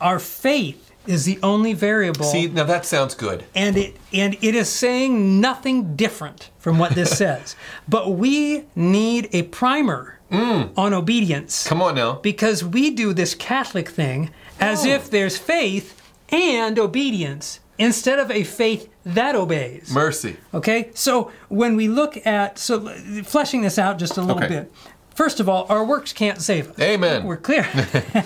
[0.00, 2.24] our faith is the only variable.
[2.26, 3.44] See, now that sounds good.
[3.54, 7.56] and it and it is saying nothing different from what this says.
[7.88, 11.68] But we need a primer on obedience Mm.
[11.68, 12.14] Come on now.
[12.14, 14.88] because we do this Catholic thing as Oh.
[14.88, 19.90] if there's faith and obedience instead of a faith that obeys.
[19.92, 20.36] Mercy.
[20.54, 22.88] Okay, so when we look at so
[23.24, 24.48] fleshing this out just a little Okay.
[24.48, 24.72] bit.
[25.14, 26.78] First of all, our works can't save us.
[26.78, 27.24] Amen.
[27.24, 27.66] We're clear.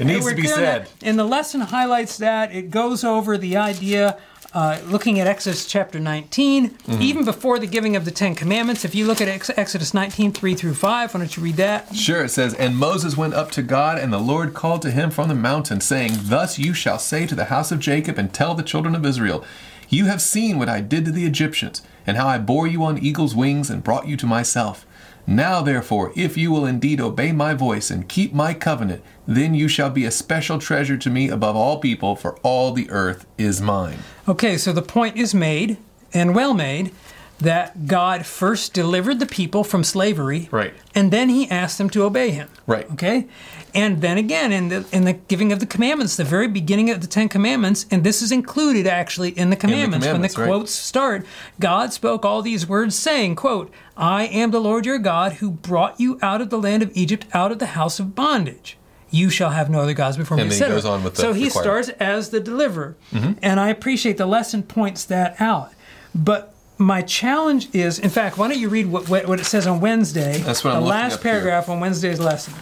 [0.00, 0.86] It needs to be said.
[0.86, 0.90] that.
[1.02, 2.50] And the lesson highlights that.
[2.52, 4.18] It goes over the idea,
[4.54, 7.02] uh, looking at Exodus chapter 19, Mm-hmm.
[7.02, 8.84] even before the giving of the Ten Commandments.
[8.84, 11.94] If you look at Ex- Exodus 19, 3 through 5, why don't you read that?
[11.94, 15.10] Sure, it says, And Moses went up to God, and the Lord called to him
[15.10, 18.54] from the mountain, saying, Thus you shall say to the house of Jacob, and tell
[18.54, 19.44] the children of Israel,
[19.88, 22.98] You have seen what I did to the Egyptians, and how I bore you on
[22.98, 24.84] eagle's wings, and brought you to myself.
[25.26, 29.68] Now, therefore, if you will indeed obey my voice and keep my covenant, then you
[29.68, 33.60] shall be a special treasure to me above all people, for all the earth is
[33.60, 33.98] mine.
[34.28, 35.76] Okay, so the point is made,
[36.12, 36.92] and well made,
[37.38, 40.74] that God first delivered the people from slavery, Right.
[40.94, 42.48] and then He asked them to obey Him.
[42.68, 42.88] Right.
[42.92, 43.26] Okay,
[43.74, 47.00] and then again in the in the giving of the commandments, the very beginning of
[47.00, 50.06] the Ten Commandments, and this is included actually in the commandments.
[50.06, 50.46] when the commandments, right.
[50.46, 51.26] quotes start,
[51.58, 55.98] God spoke all these words, saying, "quote I am the Lord your God who brought
[55.98, 58.76] you out of the land of Egypt, out of the house of bondage."
[59.12, 60.44] You shall have no other gods before me.
[60.44, 63.34] And then he goes on with the so he starts as the deliverer, mm-hmm.
[63.42, 65.72] and I appreciate the lesson points that out.
[66.14, 69.66] But my challenge is, in fact, why don't you read what, what, what it says
[69.66, 70.38] on Wednesday?
[70.38, 71.32] That's what the I'm looking last up here.
[71.32, 72.54] paragraph on Wednesday's lesson.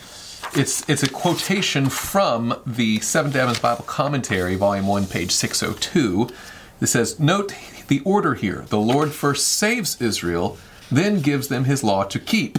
[0.55, 5.61] It's it's a quotation from the Seventh Day Adventist Bible Commentary, Volume One, page six
[5.61, 6.29] hundred two.
[6.81, 7.55] It says, "Note
[7.87, 8.65] the order here.
[8.69, 10.59] The Lord first saves Israel,
[10.91, 12.59] then gives them His law to keep."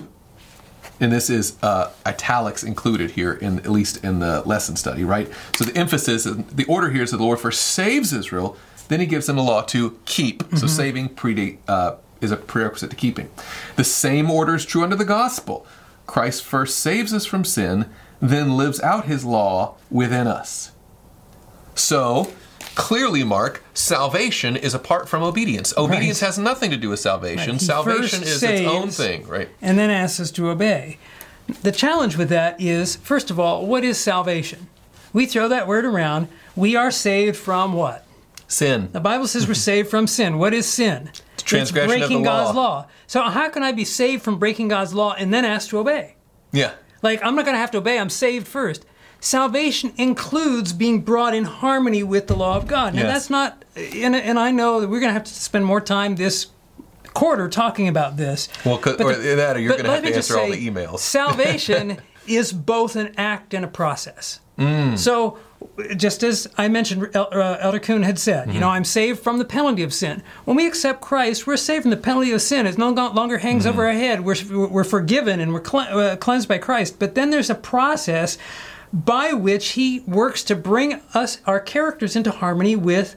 [1.02, 5.30] And this is uh, italics included here, in at least in the lesson study, right?
[5.58, 8.56] So the emphasis, the order here is that the Lord first saves Israel,
[8.88, 10.44] then He gives them the law to keep.
[10.56, 13.30] So saving predate, uh, is a prerequisite to keeping.
[13.76, 15.66] The same order is true under the gospel.
[16.06, 17.90] Christ first saves us from sin,
[18.22, 20.72] then lives out his law within us.
[21.74, 22.32] So,
[22.76, 25.74] clearly, Mark, salvation is apart from obedience.
[25.78, 26.28] Obedience Right.
[26.28, 27.54] has nothing to do with salvation.
[27.54, 27.62] Right.
[27.62, 29.50] Salvation is its own thing, right?
[29.62, 30.98] and then asks us to obey.
[31.64, 34.68] The challenge with that is, first of all, what is salvation?
[35.14, 36.30] We throw that word around.
[36.56, 38.06] We are saved from what?
[38.48, 38.90] Sin.
[38.94, 40.38] The Bible says we're saved from sin.
[40.38, 41.10] What is sin?
[41.34, 42.64] It's transgression of the breaking God's law.
[42.64, 42.88] law.
[43.08, 46.16] So how can I be saved from breaking God's law and then asked to obey?
[46.54, 46.72] Yeah.
[47.02, 48.00] Like I'm not going to have to obey.
[48.00, 48.86] I'm saved first.
[49.24, 52.96] Salvation includes being brought in harmony with the law of God.
[52.96, 53.14] Now Yes.
[53.14, 56.16] that's not, and, and I know that we're going to have to spend more time
[56.16, 56.48] this
[57.14, 58.50] quarter talking about this.
[58.66, 60.52] Well, But or the- that, or you're going to have to me just all say,
[60.58, 61.00] the emails.
[61.00, 64.40] salvation is both an act and a process.
[64.58, 64.98] Mm.
[64.98, 65.38] So,
[65.96, 68.76] just as I mentioned, El- uh, Elder Coon had said, you know, Mm-hmm.
[68.76, 70.24] I'm saved from the penalty of sin.
[70.46, 72.66] When we accept Christ, we're saved from the penalty of sin.
[72.66, 73.70] It no longer hangs Mm-hmm.
[73.74, 74.22] over our head.
[74.26, 76.98] We're, we're forgiven and we're uh, cleansed by Christ.
[76.98, 78.38] But then there's a process
[78.94, 83.16] by which He works to bring us, our characters, into harmony with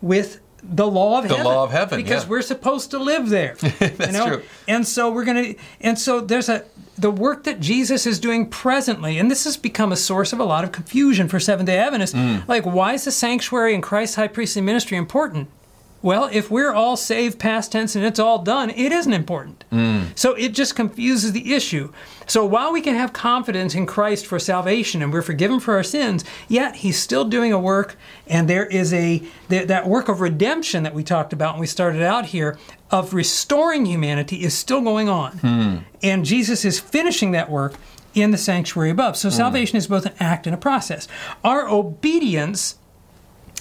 [0.00, 1.28] with the law of Mm-hmm.
[1.30, 1.52] The heaven.
[1.52, 2.30] law of heaven, because yeah.
[2.30, 3.54] we're supposed to live there.
[3.60, 4.26] That's you know?
[4.26, 4.42] true.
[4.68, 6.64] And so we're going to, and so there's a,
[6.98, 10.44] the work that Jesus is doing presently, and this has become a source of a
[10.44, 12.12] lot of confusion for Seventh day Adventists.
[12.12, 12.46] Mm.
[12.46, 15.48] Like, why is the sanctuary and Christ's high priestly ministry important?
[16.02, 19.64] Well, if we're all saved past tense and it's all done, it isn't important.
[19.70, 20.18] Mm.
[20.18, 21.92] So it just confuses the issue.
[22.26, 25.82] So while we can have confidence in Christ for salvation and we're forgiven for our
[25.82, 30.20] sins, yet He's still doing a work, and there is a th- that work of
[30.20, 32.58] redemption that we talked about when we started out here
[32.90, 35.76] of restoring humanity is still going on, hmm.
[36.02, 37.74] and Jesus is finishing that work
[38.14, 39.16] in the sanctuary above.
[39.16, 39.36] So hmm.
[39.36, 41.06] salvation is both an act and a process.
[41.44, 42.76] Our obedience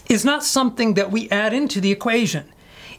[0.09, 2.51] is not something that we add into the equation.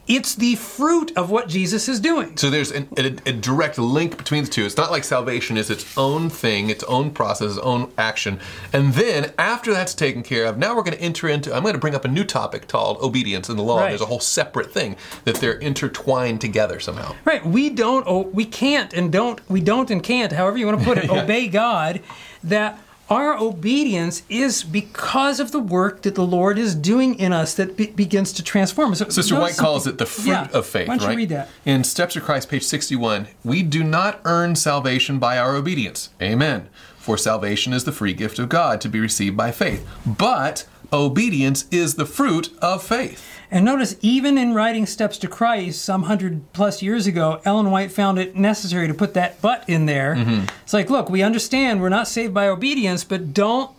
[0.07, 2.35] It's the fruit of what Jesus is doing.
[2.35, 4.65] So there's an, a, a direct link between the two.
[4.65, 8.39] It's not like salvation is its own thing, its own process, its own action.
[8.73, 11.53] And then after that's taken care of, now we're going to enter into.
[11.53, 13.81] I'm going to bring up a new topic called obedience in the law.
[13.81, 13.89] Right.
[13.89, 14.95] There's a whole separate thing
[15.25, 17.15] that they're intertwined together somehow.
[17.23, 17.45] Right.
[17.45, 20.85] We don't oh, we can't and don't we don't and can't, however you want to
[20.85, 22.01] put it, obey God
[22.43, 22.79] that
[23.11, 27.75] our obedience is because of the work that the Lord is doing in us that
[27.75, 28.99] be- begins to transform us.
[28.99, 30.47] So Sister White calls it the fruit Yeah.
[30.53, 31.17] of faith, Why don't right?
[31.17, 31.49] read that?
[31.65, 36.09] In Steps of Christ, page 61, we do not earn salvation by our obedience.
[36.21, 36.69] Amen.
[36.97, 39.85] For salvation is the free gift of God to be received by faith.
[40.05, 43.27] But obedience is the fruit of faith.
[43.49, 47.91] And notice, even in writing Steps to Christ some hundred plus years ago, Ellen White
[47.91, 50.15] found it necessary to put that but in there.
[50.15, 50.45] Mm-hmm.
[50.63, 53.71] It's like, look, we understand we're not saved by obedience, but don't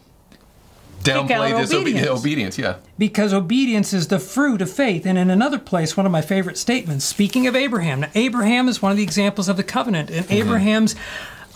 [1.03, 2.09] Downplay this obedience.
[2.09, 2.77] obedience, yeah.
[2.97, 5.05] because obedience is the fruit of faith.
[5.05, 8.01] And in another place, one of my favorite statements, speaking of Abraham.
[8.01, 10.95] Now, Abraham is one of the examples of the covenant, and Abraham's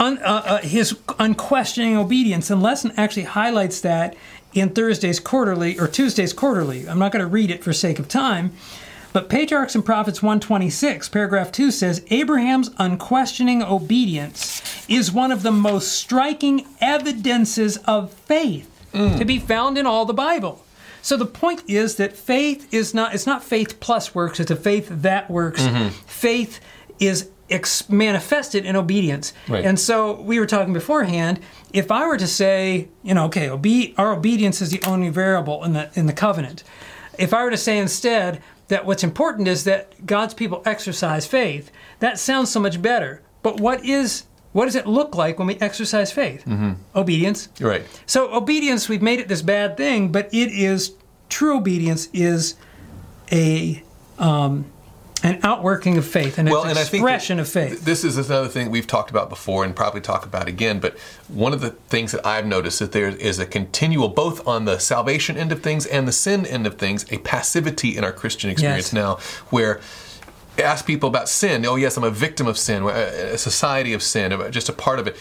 [0.01, 2.51] un, uh, uh, his unquestioning obedience.
[2.51, 4.17] And lesson actually highlights that
[4.57, 6.89] in Thursday's quarterly or Tuesday's quarterly.
[6.89, 8.53] I'm not going to read it for sake of time.
[9.13, 15.53] But Patriarchs and Prophets 126, paragraph 2 says Abraham's unquestioning obedience is one of the
[15.53, 20.65] most striking evidences of faith to be found in all the Bible.
[21.03, 24.57] So the point is that faith is not it's not faith plus works, it's a
[24.57, 25.63] faith that works.
[25.63, 25.89] Mm-hmm.
[26.07, 26.61] Faith
[26.99, 29.33] is ex- manifested in obedience.
[29.49, 29.65] Right.
[29.65, 31.41] And so we were talking beforehand,
[31.73, 35.65] if I were to say, you know, okay, obe- our obedience is the only variable
[35.65, 36.63] in the in the covenant.
[37.19, 41.71] If I were to say instead that what's important is that God's people exercise faith,
[42.01, 43.23] that sounds so much better.
[43.43, 46.47] But what is what does it look like when we exercise faith?
[46.95, 47.49] Obedience.
[47.59, 48.03] You're right.
[48.07, 50.93] So obedience, we've made it this bad thing, but it is
[51.29, 52.55] true obedience is
[53.31, 53.83] a
[54.19, 54.65] um,
[55.27, 57.85] an outworking of faith, an Well, and expression of faith.
[57.85, 60.79] This is another thing we've talked about before and probably talk about again.
[60.79, 60.97] But
[61.29, 64.79] one of the things that I've noticed that there is a continual, both on the
[64.79, 68.51] salvation end of things and the sin end of things, a passivity in our Christian
[68.51, 68.93] experience Yes.
[68.93, 69.19] now,
[69.51, 69.81] where
[70.59, 71.67] ask people about sin.
[71.67, 75.07] Oh, yes, I'm a victim of sin, a society of sin, just a part of
[75.07, 75.17] it.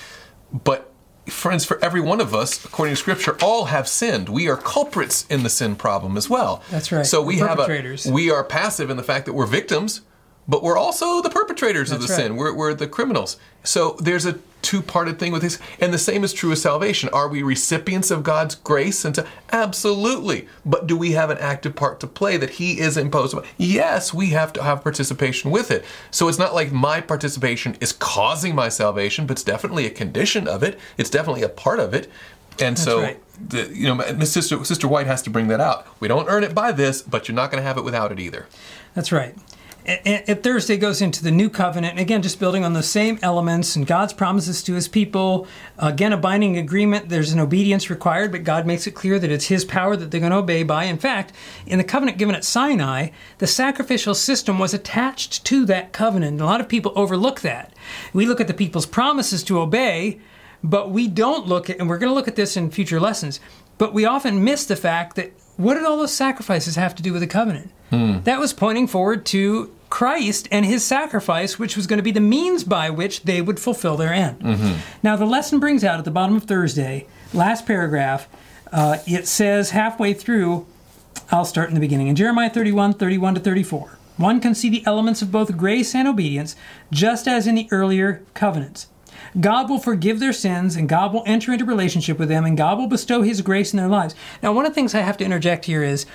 [0.54, 0.91] But
[1.28, 4.30] friends, for every one of us, according to Scripture, all have sinned.
[4.30, 6.64] We are culprits in the sin problem as well.
[6.72, 7.06] That's right.
[7.06, 10.02] So we have a we are passive in the fact that we're victims,
[10.48, 12.16] but we're also the perpetrators of the right.
[12.16, 12.36] sin.
[12.36, 13.38] We're, we're the criminals.
[13.64, 17.10] So there's a two-parted thing with this, and the same is true of salvation.
[17.10, 19.06] Are we recipients of God's grace?
[19.06, 20.48] And to, absolutely.
[20.66, 23.48] But do we have an active part to play that He is imposed upon?
[23.58, 25.86] Yes, we have to have participation with it.
[26.10, 30.48] So it's not like my participation is causing my salvation, but it's definitely a condition
[30.48, 30.80] of it.
[30.98, 32.10] It's definitely a part of it.
[32.60, 33.22] And so right.
[33.50, 35.86] the, you know, Sister Sister White has to bring that out.
[36.00, 38.20] We don't earn it by this, but you're not going to have it without it
[38.20, 38.48] either.
[38.94, 39.36] That's right.
[39.86, 43.76] And Thursday goes into the new covenant, and again, just building on the same elements
[43.76, 45.48] and God's promises to his people.
[45.78, 49.45] Again, a binding agreement, there's an obedience required, but God makes it clear that it's
[49.45, 50.86] his power that they're going to obey by.
[50.86, 51.34] In fact,
[51.67, 56.41] in the covenant given at Sinai, the sacrificial system was attached to that covenant.
[56.41, 57.71] A lot of people overlook that.
[58.12, 60.19] We look at the people's promises to obey,
[60.63, 63.39] but we don't look at, and we're going to look at this in future lessons,
[63.78, 67.13] but we often miss the fact that what did all those sacrifices have to do
[67.13, 67.71] with the covenant?
[67.91, 68.21] Hmm.
[68.21, 72.20] That was pointing forward to Christ and his sacrifice, which was going to be the
[72.20, 74.42] means by which they would fulfill their end.
[74.42, 74.74] Mm-hmm.
[75.02, 78.28] Now, the lesson brings out at the bottom of Thursday, last paragraph,
[78.74, 80.68] uh, it says halfway through,
[81.32, 82.10] I'll start in the beginning.
[82.10, 86.10] In Jeremiah 31, 31 to 34, one can see the elements of both grace and
[86.10, 86.58] obedience,
[86.92, 88.88] just as in the earlier covenants.
[89.40, 92.78] God will forgive their sins and God will enter into relationship with them and God
[92.78, 94.14] will bestow his grace in their lives.
[94.44, 96.06] Now, one of the things I have to interject here is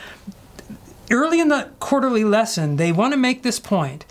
[1.10, 4.04] early in the quarterly lesson, they want to make this point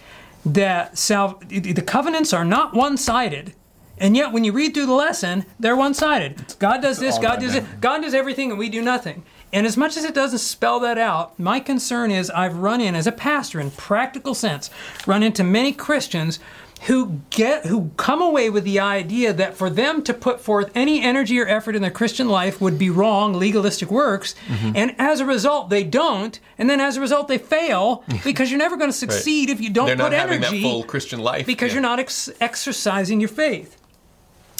[0.46, 3.54] that sal- the covenants are not one sided.
[3.98, 6.56] And yet, when you read through the lesson, they're one sided.
[6.58, 9.24] God does this, God does it, God does everything, and we do nothing.
[9.52, 12.96] And as much as it doesn't spell that out, my concern is I've run in,
[12.96, 14.70] as a pastor in practical sense,
[15.08, 16.40] run into many Christians
[16.82, 21.02] who get who come away with the idea that for them to put forth any
[21.02, 24.72] energy or effort in their Christian life would be wrong, legalistic works, mm-hmm.
[24.76, 28.60] and as a result they don't, and then as a result they fail because you're
[28.60, 29.58] never going to succeed right.
[29.58, 30.62] if you don't They're put not energy.
[30.62, 31.76] Full Christian life because yeah.
[31.76, 33.76] you're not ex- exercising your faith.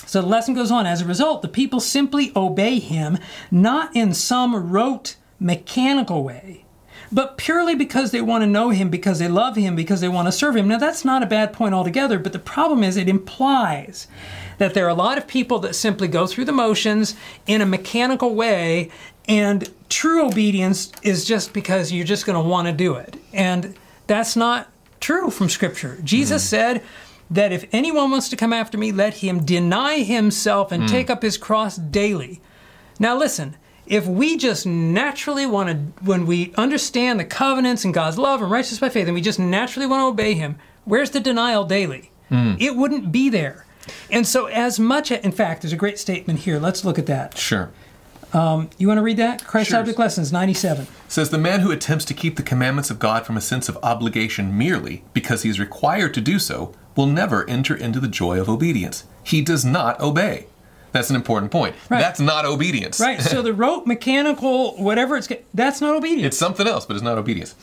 [0.06, 0.88] So the lesson goes on.
[0.88, 3.20] As a result, the people simply obey him,
[3.52, 6.66] not in some rote, mechanical way,
[7.12, 10.28] but purely because they want to know him, because they love him, because they want
[10.28, 10.68] to serve him.
[10.68, 14.08] Now, that's not a bad point altogether, but the problem is it implies
[14.58, 17.16] that there are a lot of people that simply go through the motions
[17.48, 18.92] in a mechanical way,
[19.28, 23.16] and true obedience is just because you're just going to want to do it.
[23.34, 23.76] And
[24.08, 24.70] that's not
[25.00, 26.00] true from Scripture.
[26.04, 26.48] Jesus mm.
[26.48, 26.84] said,
[27.32, 30.90] that if anyone wants to come after me, let him deny himself and mm.
[30.90, 32.42] take up his cross daily.
[32.98, 33.56] Now, listen,
[33.90, 38.50] if we just naturally want to, when we understand the covenants and God's love and
[38.50, 42.12] righteousness by faith, and we just naturally want to obey Him, where's the denial daily?
[42.30, 42.62] Mm.
[42.62, 43.66] It wouldn't be there.
[44.12, 46.60] And so, as much, in fact, there's a great statement here.
[46.60, 47.36] Let's look at that.
[47.36, 47.72] Sure.
[48.32, 49.44] Um, you want to read that?
[49.44, 49.80] Christ sure.
[49.80, 50.86] Object Lessons, 97.
[51.08, 53.80] Says the man who attempts to keep the commandments of God from a sense of
[53.82, 58.40] obligation merely because he is required to do so will never enter into the joy
[58.40, 59.06] of obedience.
[59.24, 60.46] He does not obey.
[60.92, 61.76] That's an important point.
[61.90, 62.00] Right.
[62.00, 63.00] That's not obedience.
[63.00, 63.22] Right.
[63.22, 66.28] So the rote, mechanical, whatever it's, that's not obedience.
[66.28, 67.54] It's something else, but it's not obedience.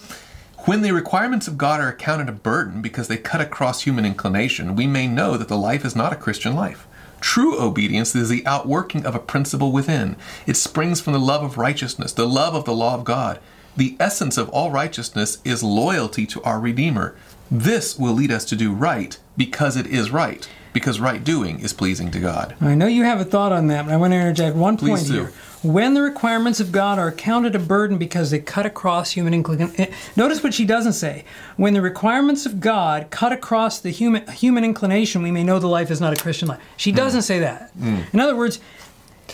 [0.66, 4.74] When the requirements of God are accounted a burden because they cut across human inclination,
[4.74, 6.86] we may know that the life is not a Christian life.
[7.20, 10.16] True obedience is the outworking of a principle within.
[10.46, 13.38] It springs from the love of righteousness, the love of the law of God.
[13.76, 17.14] The essence of all righteousness is loyalty to our Redeemer.
[17.50, 21.72] This will lead us to do right because it is right because right doing is
[21.72, 22.54] pleasing to God.
[22.60, 24.90] I know you have a thought on that, but I want to interject one Please
[24.90, 25.12] point do.
[25.14, 25.32] here.
[25.62, 29.74] When the requirements of God are counted a burden because they cut across human inclination.
[29.80, 31.24] Eh, notice what she doesn't say.
[31.56, 35.66] When the requirements of God cut across the human human inclination, we may know the
[35.66, 36.60] life is not a Christian life.
[36.76, 36.96] She hmm.
[36.96, 37.24] doesn't mm.
[37.24, 37.74] say that.
[37.78, 38.12] Mm.
[38.12, 38.60] In other words,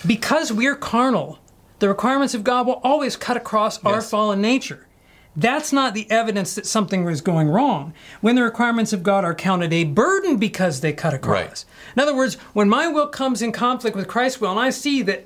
[0.07, 1.40] because we're carnal,
[1.81, 3.92] the requirements of God will always cut across yes.
[3.92, 4.87] our fallen nature.
[5.34, 7.94] That's not the evidence that something was going wrong.
[8.20, 11.34] When the requirements of God are counted a burden because they cut across.
[11.34, 11.64] Right.
[11.96, 15.02] In other words, when my will comes in conflict with Christ's will, and I see
[15.02, 15.24] that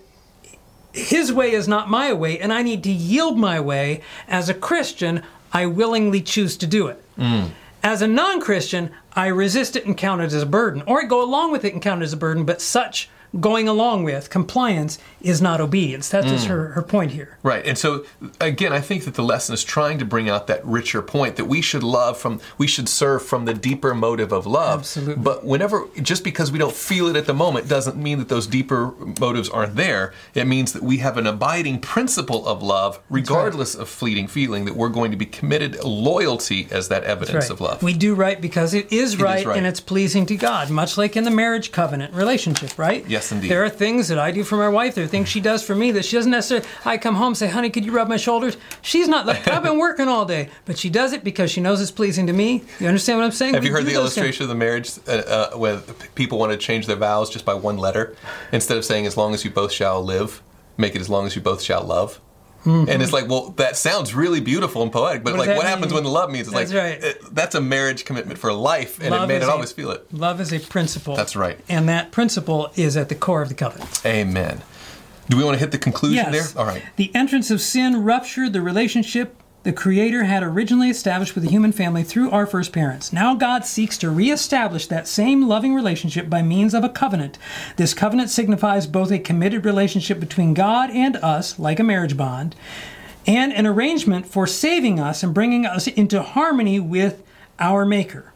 [0.92, 4.54] His way is not my way, and I need to yield my way, as a
[4.54, 7.02] Christian, I willingly choose to do it.
[7.18, 7.50] Mm.
[7.82, 11.06] As a non Christian, I resist it and count it as a burden, or I
[11.06, 13.08] go along with it and count it as a burden, but such
[13.40, 16.08] going along with compliance is not obedience.
[16.08, 16.30] That's mm.
[16.30, 17.38] just her, her point here.
[17.42, 17.64] Right.
[17.66, 18.04] And so
[18.40, 21.46] again, I think that the lesson is trying to bring out that richer point that
[21.46, 24.80] we should love from we should serve from the deeper motive of love.
[24.80, 25.22] Absolutely.
[25.22, 28.46] But whenever just because we don't feel it at the moment doesn't mean that those
[28.46, 30.12] deeper motives aren't there.
[30.34, 33.82] It means that we have an abiding principle of love regardless right.
[33.82, 37.50] of fleeting feeling that we're going to be committed loyalty as that evidence right.
[37.50, 37.82] of love.
[37.82, 40.70] We do right because it is, right, it is right and it's pleasing to God,
[40.70, 43.06] much like in the marriage covenant relationship, right?
[43.06, 43.50] Yes, indeed.
[43.50, 44.94] There are things that I do for my wife.
[44.94, 46.66] There are things she does for me that she doesn't necessarily.
[46.84, 49.62] I come home and say, "Honey, could you rub my shoulders?" She's not like I've
[49.62, 52.64] been working all day, but she does it because she knows it's pleasing to me.
[52.80, 53.54] You understand what I'm saying?
[53.54, 55.78] Have we you heard the illustration of the marriage uh, uh, where
[56.14, 58.16] people want to change their vows just by one letter
[58.52, 60.42] instead of saying "as long as you both shall live"?
[60.78, 62.20] Make it as long as you both shall love.
[62.66, 62.90] Mm-hmm.
[62.90, 65.66] And it's like, well, that sounds really beautiful and poetic, but what like, what mean?
[65.66, 66.48] happens when the love means?
[66.48, 67.04] It's that's like, right.
[67.04, 70.12] It, that's a marriage commitment for life, and love it made it always feel it.
[70.12, 71.14] Love is a principle.
[71.14, 71.60] That's right.
[71.68, 74.04] And that principle is at the core of the covenant.
[74.04, 74.62] Amen.
[75.28, 76.52] Do we want to hit the conclusion yes.
[76.52, 76.60] there?
[76.60, 76.82] All right.
[76.96, 81.72] The entrance of sin ruptured the relationship the Creator had originally established with the human
[81.72, 83.12] family through our first parents.
[83.12, 87.36] Now God seeks to reestablish that same loving relationship by means of a covenant.
[87.74, 92.54] This covenant signifies both a committed relationship between God and us, like a marriage bond,
[93.26, 97.24] and an arrangement for saving us and bringing us into harmony with
[97.58, 98.32] our Maker.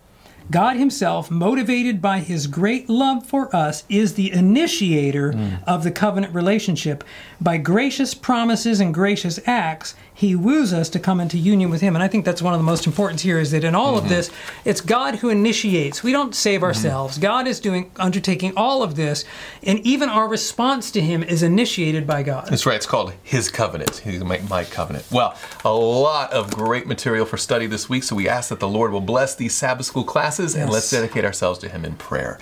[0.50, 5.62] God Himself, motivated by His great love for us, is the initiator mm.
[5.64, 7.04] of the covenant relationship.
[7.40, 11.94] By gracious promises and gracious acts, He woos us to come into union with Him.
[11.94, 14.04] And I think that's one of the most important here is that in all mm-hmm.
[14.04, 14.30] of this,
[14.64, 16.02] it's God who initiates.
[16.02, 16.64] We don't save mm-hmm.
[16.64, 17.14] ourselves.
[17.14, 17.22] Mm-hmm.
[17.22, 19.24] God is doing undertaking all of this,
[19.62, 22.48] and even our response to Him is initiated by God.
[22.48, 22.76] That's right.
[22.76, 23.98] It's called His covenant.
[23.98, 25.06] His my, my covenant.
[25.10, 28.04] Well, a lot of great material for study this week.
[28.04, 30.54] So we ask that the Lord will bless these Sabbath school classes yes.
[30.56, 32.38] and let's dedicate ourselves to Him in prayer.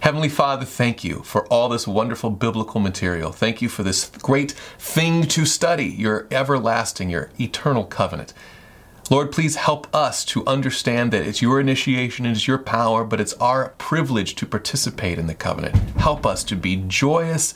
[0.00, 3.32] Heavenly Father, thank you for all this wonderful biblical material.
[3.32, 8.34] Thank you for this great thing to study, your everlasting, your eternal covenant.
[9.10, 13.34] Lord, please help us to understand that it's your initiation, it's your power, but it's
[13.34, 15.74] our privilege to participate in the covenant.
[15.98, 17.54] Help us to be joyous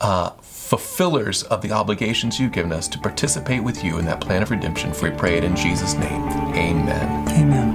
[0.00, 4.42] uh, fulfillers of the obligations you've given us to participate with you in that plan
[4.42, 4.92] of redemption.
[4.92, 6.22] For we pray it in Jesus' name.
[6.54, 7.28] Amen.
[7.28, 7.69] Amen.